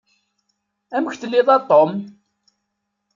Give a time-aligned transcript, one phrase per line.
[0.95, 1.91] Amek telliḍ a Tom?